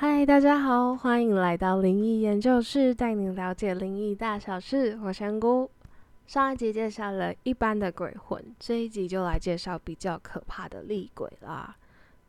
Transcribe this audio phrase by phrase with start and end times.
[0.00, 4.96] 嗨，大家好，欢迎来到灵异研究室，带您了解灵异大小事。
[5.02, 5.68] 我香菇。
[6.24, 11.74] 上一集介绍了一般的鬼魂，这一集就来介绍比较可怕的厉鬼啦。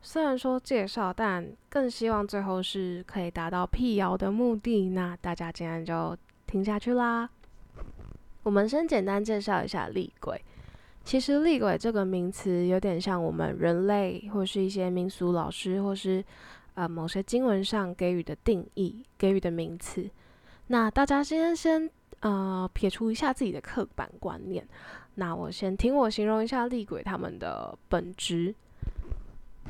[0.01, 4.89] 虽然说介绍，但更希望最后是可以达到辟谣的目的。
[4.89, 6.17] 那大家今天就
[6.47, 7.29] 听下去啦。
[8.41, 10.43] 我们先简单介绍一下厉鬼。
[11.03, 16.25] 其实厉鬼这个名词有点像我们人类或是一些民俗老师或是。
[16.79, 20.09] 呃，某些经文上给予的定义，给予的名词，
[20.67, 21.89] 那大家先先
[22.21, 24.65] 呃撇除一下自己的刻板观念。
[25.15, 28.55] 那我先听我形容一下厉鬼他们的本质。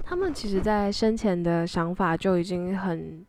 [0.04, 3.26] 他们其实在生前的想法就已经很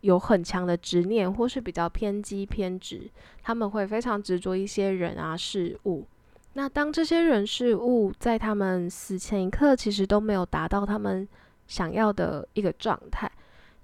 [0.00, 3.10] 有很强的执念，或是比较偏激偏执。
[3.42, 6.06] 他们会非常执着一些人啊事物。
[6.54, 11.28] 那当这些人事物在他们死前一刻，其实都没有达到他们。
[11.68, 13.30] 想要的一个状态，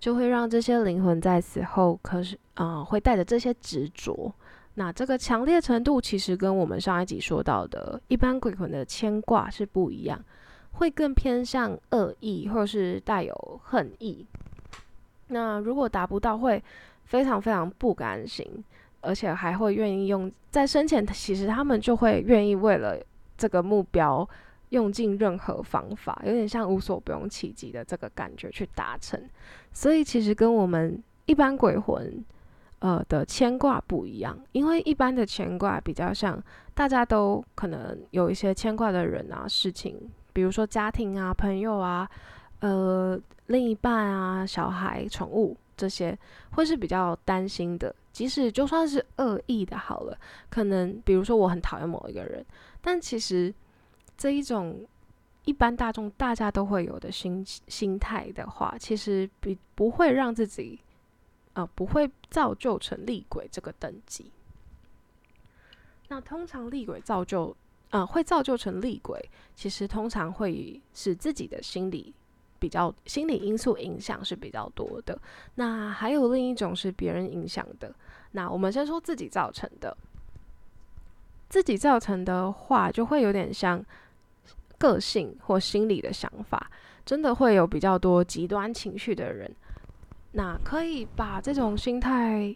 [0.01, 4.35] 就会让这些灵魂在死后，可是啊，会带着这些执着。
[4.75, 10.21] 那这个强烈程度，其实跟我们上一集说到的一般鬼魂的牵挂是不一样，
[10.73, 14.27] 会更偏向恶意，或者是带有恨意。
[15.29, 16.61] 那如果达不到，会
[17.05, 18.65] 非常非常不甘心，
[19.01, 22.99] 而且还会愿意用在生前，其实他们就会愿意为了
[23.39, 24.29] 这个目标。
[24.75, 29.19] 用尽任何方法，有点像无所不用其极的这个感觉去达成，
[29.73, 32.25] 所以其实跟我们一般鬼魂
[32.81, 36.43] 呃的牵挂不一样，因为一般的牵挂比较像
[36.75, 39.97] 大家都可能有一些牵挂的人啊、事情，
[40.33, 42.11] 比如说家庭啊、朋友啊、
[42.59, 46.19] 呃另一半啊、小孩、宠物这些，
[46.51, 47.95] 会是比较担心的。
[48.13, 50.19] 即使就算是恶意的，好了，
[50.51, 52.45] 可能比如说我很讨厌某一个人，
[52.83, 53.55] 但其实。
[54.17, 54.87] 这一种
[55.45, 60.81] 一般大众大家都会有的心心态的话，其实比不会让自己，
[61.53, 64.31] 呃，不会造就成厉鬼这个等级。
[66.09, 67.55] 那通常厉鬼造就，
[67.91, 69.21] 呃，会造就成厉鬼，
[69.55, 72.15] 其实通常会是自己的心理
[72.59, 75.21] 比较心理因素影响是比较多的。
[75.57, 77.95] 那还有另一种是别人影响的。
[78.33, 79.95] 那我们先说自己造成的，
[81.51, 83.85] 自己造成的话，就会有点像。
[84.85, 86.71] 个性或心理的想法，
[87.07, 89.51] 真的会有比较多极端情绪的人。
[90.33, 92.55] 那可以把这种心态，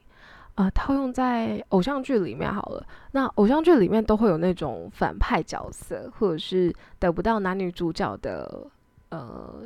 [0.56, 2.86] 呃，套用在偶像剧里面好了。
[3.12, 8.70] 那偶像剧里面都会有那种反派角色，或者是得不到男女主角的
[9.08, 9.62] 呃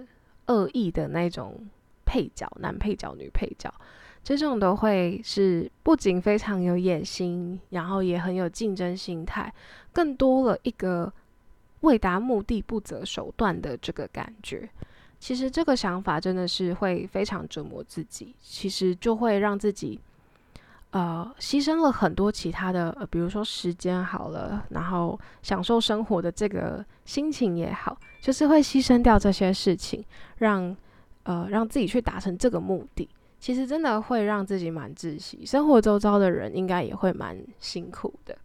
[0.47, 1.67] 恶意的那种
[2.05, 3.75] 配角，男配角、女配角，
[4.23, 9.53] 这种都会是不仅非常有野心，然后也很有竞争心态，
[9.93, 11.13] 更多了一个。
[11.83, 14.69] 为达目的不择手段的这个感觉，
[15.21, 18.35] 其实这个想法真的是会非常折磨自己。
[18.41, 20.01] 其实就会让自己，
[20.91, 30.05] 呃，牺牲了很多其他的，呃，比如说时间好了，然后享受生活的这个心情也好，就是会牺牲掉这些事情，
[30.39, 30.77] 让
[31.25, 33.09] 呃让自己去达成这个目的。
[33.41, 38.39] 其实真的会让自己蛮窒息，生活周遭的人应该也会蛮辛苦的。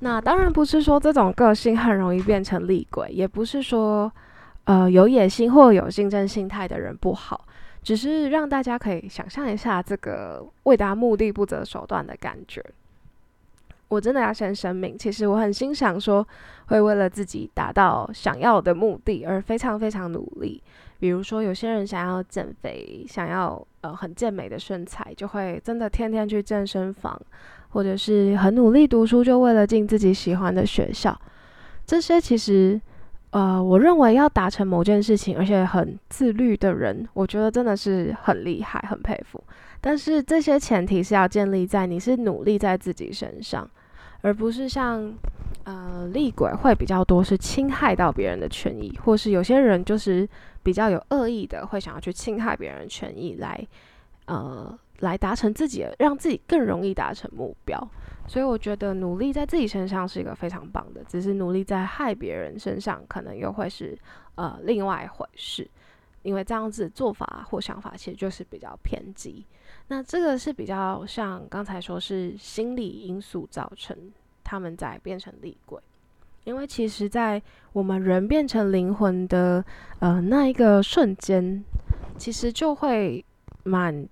[0.00, 4.12] 那当然不是说这种个性很容易变成厉鬼，也不是说，
[4.64, 7.46] 呃，有野心或有竞争心态的人不好，
[7.82, 12.64] 只是让大家可以想象一下这个为达目的不择手段的感觉。
[13.88, 16.26] 我真的要先声明，其实我很欣赏说
[16.66, 20.62] 会为了自己达到想要的目的而非常非常努力。
[20.98, 27.20] 比如说有些人想要减肥，想要呃很健美的身材，就会真的天天去健身房。
[27.68, 31.18] 或者是很努力读书，就为了进自己喜欢的学校，
[31.86, 32.80] 这些其实，
[33.30, 39.42] 呃，我认为要达成某件事情，而且很自律的人，我觉得真的是很厉害，很佩服。
[39.80, 43.68] 但是这些前提是要建立在你是努力在自己身上，
[44.22, 45.12] 而不是像，
[45.64, 50.26] 呃，厉鬼会比较多是侵害到别人的权益，或是有些人就是
[50.62, 53.66] 比较有恶意的，会想要去侵害别人权益来，
[54.26, 54.76] 呃。
[55.00, 57.88] 来达成自己，让自己更容易达成目标。
[58.28, 63.96] 所以我觉得努力在自己身上是一个非常棒的，只是努力在害别人身上，可能又会是
[64.34, 65.68] 呃另外一回事。
[66.22, 69.46] 因为这样子做法或想法其实就是比较偏激。
[69.86, 73.96] 那这个是比较像刚才说是心理因素造成
[74.42, 75.80] 他们在变成厉鬼。
[76.42, 77.40] 因为其实，在
[77.72, 79.64] 我们人变成灵魂的
[80.00, 81.64] 呃那一个瞬间，
[82.16, 83.24] 其实就会
[83.62, 84.08] 蛮。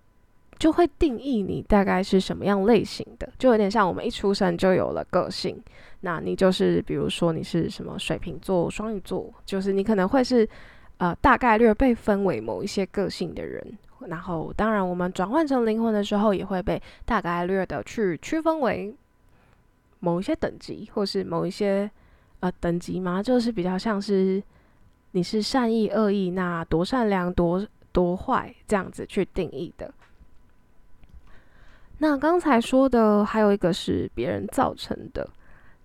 [0.58, 5.60] 就会定义你大概是什么样类型的，就有点像我们一出生就有了个性，
[6.00, 10.48] 那你就是比如说你是什么水瓶座、双鱼座，就是你可能会是
[10.98, 18.94] 呃大概率被分为某一些个性的人，然后当然我们转换成灵魂的时候，也会被大概率的去区分为
[20.00, 21.90] 某一些等级，或是某一些
[22.40, 24.42] 呃等级嘛，就是比较像是
[25.12, 29.92] 你是善意、恶意，那多善良、多多坏这样子去定义的。
[32.04, 35.26] 那刚才说的还有一个是别人造成的，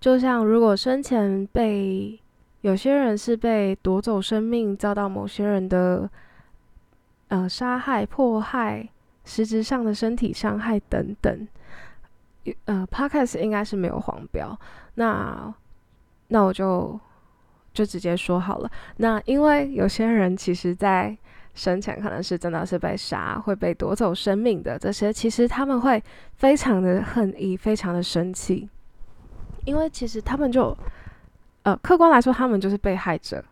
[0.02, 2.20] 就像如果生前被
[2.60, 6.10] 有些人是被夺走生命，遭到某些人的
[7.30, 8.86] 呃杀害、迫害，
[9.24, 11.48] 实质上的身体伤害等等，
[12.66, 14.60] 呃，Podcast 应该是没有黄标，
[14.96, 15.54] 那
[16.28, 17.00] 那我就
[17.74, 18.70] 就直接说好了。
[18.98, 21.18] 那因为有些人其实，在
[21.56, 26.02] 生前可能是真的是被杀，会被夺走生命的这些，其实他们会
[26.36, 28.70] 非常的恨意，非常的生气，
[29.66, 30.78] 因为其实他们就，
[31.64, 33.44] 呃，客观来说，他们就是被害者，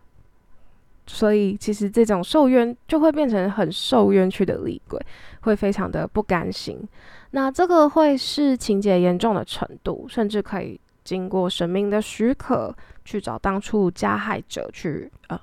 [1.05, 4.99] 所以其实这种受冤就会变成很受冤屈的厉鬼，
[5.41, 6.87] 会非常的不甘心。
[7.31, 12.73] 那这个会是情节严重的程度，甚至可以经过神明的许可
[13.03, 15.37] 去找当初加害者去，呃。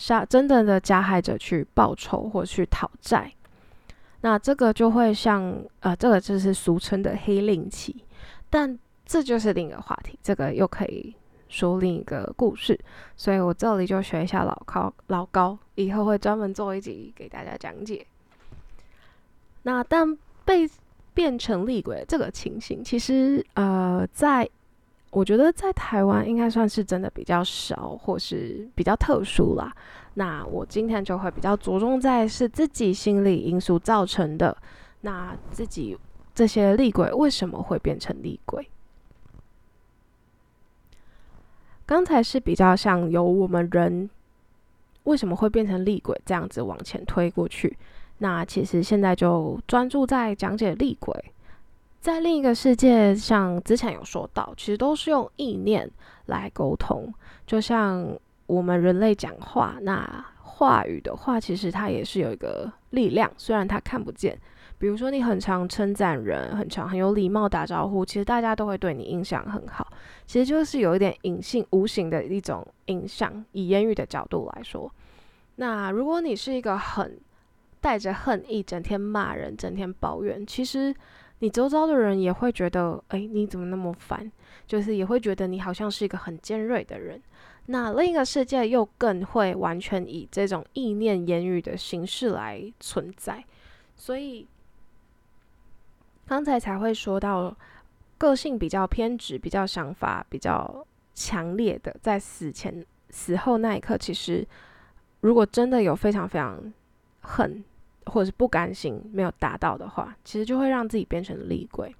[0.00, 3.30] 杀真正的加害者去报仇或去讨债，
[4.22, 8.02] 那这个就会像呃，这个就是俗称的黑令旗，
[8.48, 11.14] 但这就是另一个话题，这个又可以
[11.50, 12.80] 说另一个故事，
[13.14, 18.06] 所以我这里就学一下老高老高，以后会专门做一集给大家讲解。
[19.64, 20.16] 那但
[20.46, 20.66] 被
[21.12, 24.48] 变成厉鬼这个情形，其实呃在。
[25.10, 29.74] 我觉得在台湾应该算是真的比较少，或是比较特殊啦。
[30.14, 34.56] 那我今天就会比较着重在是自己心理因素造成的。
[35.00, 35.98] 那自己
[36.34, 38.68] 这些厉鬼为什么会变成厉鬼？
[41.86, 44.08] 刚才是比较像由我们人
[45.04, 47.76] 为什么会变成厉鬼这样子往前推过去。
[48.18, 51.12] 那其实现在就专注在讲解厉鬼。
[52.00, 55.88] 在另一个世界，像之前有说到，其实都是用意念
[56.26, 57.12] 来沟通。
[57.46, 64.38] 就像我们人类讲话，那话语的话，其实它也是有一个力量，虽然它看不见。
[64.78, 69.86] 比如说，你很常称赞人，很常很有礼貌打招呼，其实大家都会对你印象很好。
[70.26, 73.44] 其实就是有一点隐性、无形的一种影响。
[73.52, 74.90] 以言语的角度来说，
[75.56, 77.20] 那如果你是一个很
[77.78, 80.94] 带着恨意，整天骂人，整天抱怨，其实。
[81.40, 84.30] 你周遭的人也会觉得，哎，你怎么那么烦？
[84.66, 87.20] 就是也会觉得你好像是一个很尖锐的人。
[87.66, 93.44] 那另一个世界又更会完全以这种意念、言语的形式来存在。
[93.94, 94.46] 所以
[96.26, 97.56] 刚才才会说到，
[98.18, 104.46] 个性比较偏执、比较想法比较强烈的，在死前、死后那一刻，其实
[105.20, 106.72] 如果真的有非常非常
[107.20, 107.64] 恨。
[108.06, 111.94] 或者是不甘心没有达到的话，其实就会让自己变成厉鬼。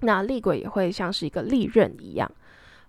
[0.00, 2.30] 那厉鬼也会像是一个利刃一样，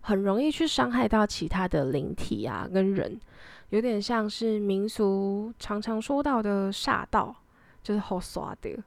[0.02, 3.20] 很容易去伤害到其他的灵体啊，跟人，
[3.70, 7.36] 有点像是民俗常常说到的煞道，
[7.84, 8.78] 就是好耍的。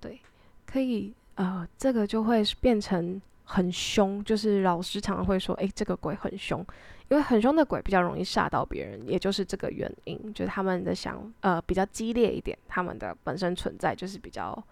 [0.00, 0.20] 对，
[0.66, 6.64] 可以呃，这个就会变成很凶，就是老师常常会说，哎，这个鬼很凶。
[7.12, 14.64] 因为很凶的鬼比较容易吓到别人，也就是这个原因，就是他们的想呃比较激烈一点，他们的本身存在就是比较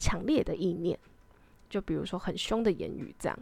[0.00, 0.98] 强烈的意念，
[1.70, 3.38] 就比如说很凶的言语这样。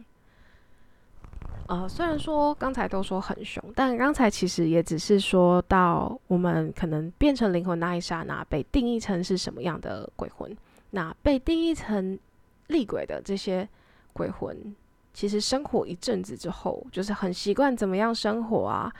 [1.67, 10.55] 呃，虽然说刚才都说很凶，但刚才其实也只是说到我们可能变成灵魂那一刹那被定义成是什么样的鬼魂，
[10.91, 12.19] 那被定义成
[12.67, 13.67] 厉鬼的这些
[14.13, 14.75] 鬼魂。
[15.13, 18.91] 其实生活一阵子之后，就是很习惯怎么样生活啊，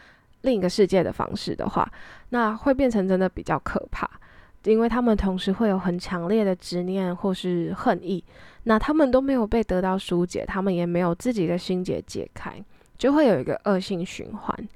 [0.42, 1.92] 另一个世界的方式的话，
[2.30, 4.10] 那会变成真的比较可怕，
[4.64, 8.24] 因为他们同时会有很强烈的执念或是恨意，
[8.64, 12.64] 那他们都没有被得到疏解，他们也没有自己的心结解开，
[12.98, 14.70] 就会有一个恶性循环，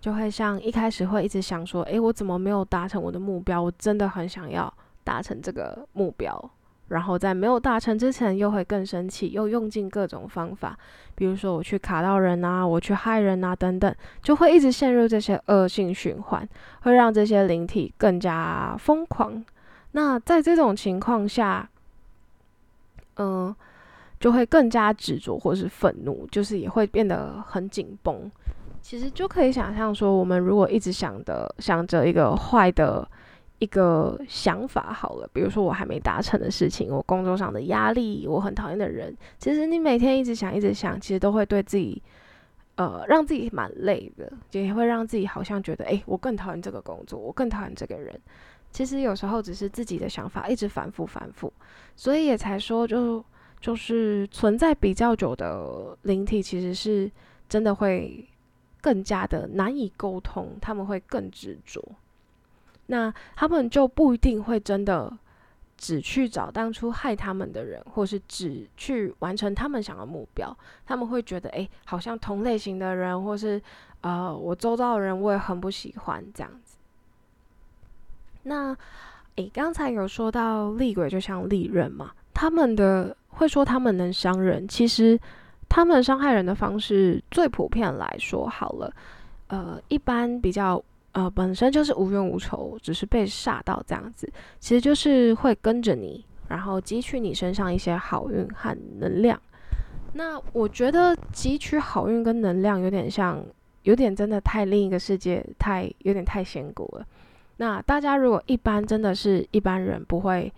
[0.00, 3.62] 就会像一开始会一直想说，诶，我怎么没有达成我的目标？
[3.62, 4.72] 我真的很想要
[5.04, 6.50] 达成这个目标。
[6.88, 10.76] 然后在没有达成之前，又会更生气，又用尽各种方法，
[11.14, 16.48] 比如说我去卡到人啊，我去害人啊，等等，就会一直陷入这些恶性循环，
[16.82, 19.44] 会让这些灵体更加疯狂。
[19.92, 21.68] 那在这种情况下，
[23.16, 23.54] 嗯，
[24.18, 28.30] 就会更加执着或是愤怒，就是也会变得很紧绷。
[28.80, 33.06] 其实就可以想象说，我们如果一直想的想着一个坏的。
[33.58, 42.00] 一个想法好了，比如说我还没达成的事情，我工作上的压力，我很讨厌的人，其实你每天一直想，一直想，其实都会对自己，
[42.76, 48.20] 呃，让自己蛮累的，也会让自己好像觉得，哎，我更讨厌这个工作，我更讨厌这个人，
[48.70, 51.52] 其实有时候只是自己的想法一直反复反复，
[51.96, 53.24] 所以也才说就
[53.60, 57.10] 就是存在比较久的灵体，其实是
[57.48, 58.24] 真的会
[58.80, 61.82] 更加的难以沟通，他们会更执着，
[62.90, 65.16] 那他们就不一定会真的
[65.76, 70.54] 只去找当初害他们的人，或是只去完成他们想要目标，
[70.84, 73.62] 他们会觉得哎，好像同类型的人，或是
[74.00, 76.76] 呃我周遭的人，我也很不喜欢这样子。
[78.44, 78.76] 那，
[79.36, 85.20] 诶，刚才有说到厉鬼就像利刃嘛，他们的会说他们能伤人，其实
[85.68, 88.92] 他们伤害人的方式最普遍来说好了，
[89.48, 90.82] 呃，一般比较
[91.18, 99.40] 呃本身就是无冤无仇，只是被吓到这样子，其实就是会跟着你，然后汲取你身上一些好运和能量。
[100.12, 103.44] 那我觉得汲取好运跟能量有点像，
[103.82, 107.04] 有点真的太另一个世界，太有点太仙骨了。
[107.56, 110.52] 那大家如果一般真的是一般人，不会，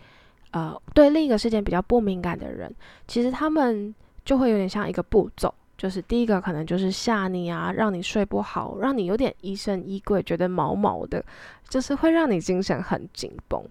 [0.50, 2.71] 呃，对另一个事件比较不敏感的人，
[3.09, 3.95] 其实他们
[4.26, 11.25] 就会有点像一个步骤，就是第一个可能就是吓你啊，让你睡不好，让你有点疑神疑鬼，觉得毛毛的，
[11.71, 13.65] 就是会让你精神很紧绷，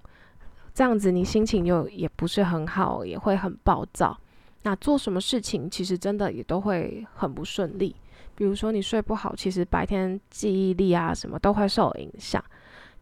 [0.74, 4.18] 这样子你心情又也不是很好，也会很暴躁。
[4.63, 7.96] 那做什么事情其实真的也都会很不顺利，
[8.34, 12.44] 比如说你睡不好，其实白天记忆力啊什么都会受影响。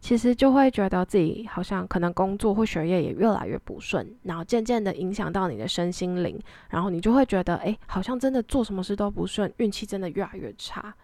[0.00, 6.40] 其实就会觉得自己好像可能工作或学业也越来越不顺，然后渐渐的影响到你的身心灵，
[6.70, 10.94] 然后你就会觉得，哎，好像真的做什么事都不顺，运气真的越来越差，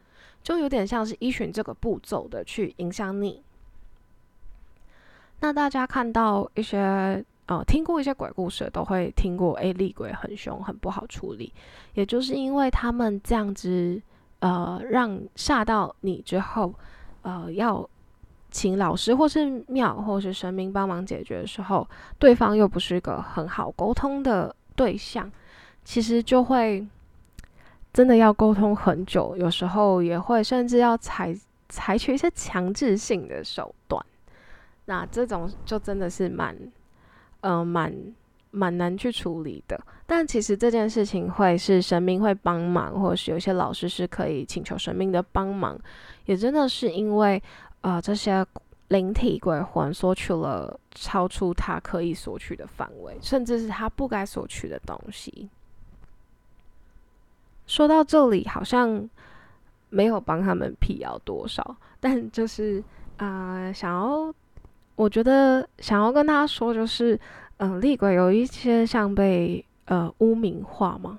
[0.45, 3.43] 就有点像是依循这个步骤的去影响你。
[5.41, 11.53] 那大家看到一些呃听过一些鬼故事，都会听过，哎，厉鬼很凶，很不好处理，
[11.95, 14.01] 也就是因为他们这样子，
[14.39, 16.73] 呃，让吓到你之后，
[17.23, 17.87] 呃，要。
[18.55, 21.85] 请老师或是庙或是神明帮忙解决的时候，
[22.21, 25.29] 对方又不是一个很好沟通的对象，
[25.85, 26.87] 其实就会
[27.93, 31.37] 真的要沟通很久，有时候也会甚至要采
[31.69, 34.01] 采取一些强制性的手段。
[34.85, 36.57] 那这种就真的是蛮，
[37.41, 37.93] 呃，蛮
[38.53, 39.77] 蛮难去处理的。
[40.07, 45.77] 但其实这件事情会是神明会帮忙，或是有些老师是可以请求神明的帮忙，
[46.27, 47.43] 也真的是因为。
[47.85, 48.43] 啊，这些
[48.89, 55.51] 灵体鬼魂索取了超出他可以索取的范围，甚至是他不该索取的东西。
[57.67, 59.07] 说到这里，好像
[59.91, 62.83] 没有帮他们辟谣多少，但就是
[63.19, 64.35] 啊，想要，
[64.97, 67.21] 我觉得想要跟他说，就是
[67.59, 71.19] 嗯，厉鬼有一些像被呃污名化吗？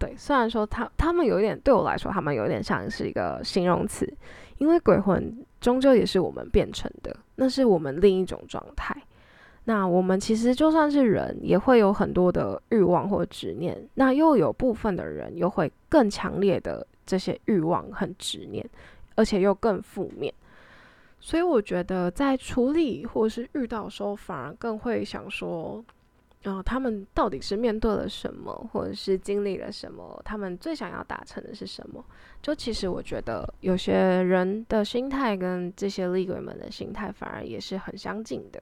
[0.00, 4.12] 对，虽然说他他们有一点对我来说，他们有点像是一个形容词，
[4.58, 5.46] 因为鬼魂。
[5.62, 8.94] 终究也是我们变成的，那是我们另一种状态。
[9.64, 13.88] 那我们其实就算是人，也会有很多的欲望或执念。
[13.94, 18.68] 那又有部分的人又会更强烈的这些欲望和执念，
[19.14, 20.34] 而且又更负面。
[21.20, 25.82] 所以我觉得在处理或是遇到的时候，反而更会想说。
[26.42, 30.20] 然后他们到底是面对了什么，或者是经历了什么？
[30.24, 32.04] 他们最想要达成的是什么？
[32.42, 38.60] 就其实我觉得有些人的心态跟这些厉鬼们的心态反而也是很相近的。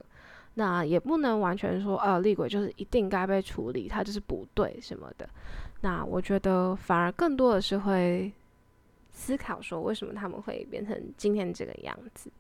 [0.55, 5.27] 那也不能完全说，呃，厉鬼就是一定该被处理，他就是不对什么的。
[5.81, 8.31] 那我觉得反而更多的是会
[9.11, 12.31] 思考说，为什么他们会变成今天这个样子？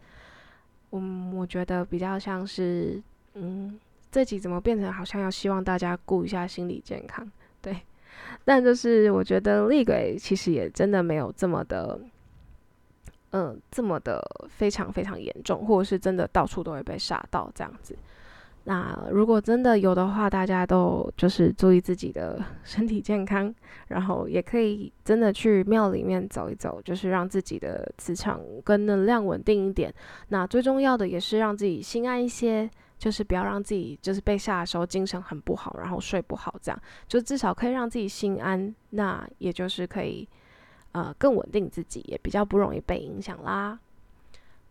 [0.90, 3.80] 嗯，我觉得比较像是，嗯。
[4.10, 7.30] 这集怎么变成好像要希望大家顾一下心理健康？
[7.62, 7.80] 对，
[8.44, 12.00] 但就是我觉得厉鬼其实也真的没有这么的，
[13.30, 17.96] 嗯，这么的非常非常严重，或者是真的到处都会被杀到这样子。
[18.64, 23.54] 那如果真的有的话，大家都就是注意自己的 身体健康，
[23.88, 29.94] 然后也可以真的去庙里面走一走，就是让自己的磁场跟能量稳定一点。
[30.28, 32.68] 那最重要的也是让自己心安一些。
[33.00, 36.78] 就是不要让自己就是被吓的时候精神很不好，然后睡不好，这样
[37.08, 40.28] 就至少可以让自己心安，那也就是可以
[40.92, 43.78] 呃更稳定自己，也比较不容易被影响啦。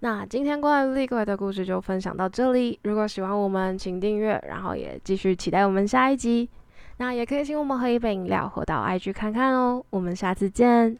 [0.02, 6.48] 那今天关于厉鬼的故事就分享到这里，如果喜欢我们，请订阅，然后也继续期待我们下一集。
[6.98, 9.84] 那也可以请我们喝一杯饮料，或到 IG 看看哦。
[9.90, 11.00] 我们下次见。